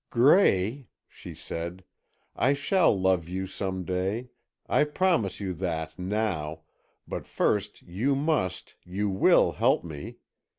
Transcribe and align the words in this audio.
"Gray," 0.09 0.87
she 1.07 1.35
said, 1.35 1.83
"I 2.35 2.53
shall 2.53 2.99
love 2.99 3.29
you 3.29 3.45
some 3.45 3.85
day, 3.85 4.29
I 4.67 4.83
promise 4.83 5.39
you 5.39 5.53
that, 5.53 5.99
now, 5.99 6.61
but 7.07 7.27
first, 7.27 7.83
you 7.83 8.15
must, 8.15 8.77
you 8.83 9.09
will 9.11 9.51
help 9.51 9.83
me! 9.83 10.15